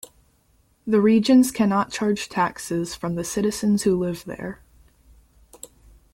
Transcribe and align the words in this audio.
The 0.87 0.99
regions 0.99 1.51
cannot 1.51 1.91
charge 1.91 2.27
taxes 2.27 2.95
from 2.95 3.13
the 3.13 3.23
citizens 3.23 3.83
who 3.83 3.95
live 3.95 4.25
there. 4.25 4.63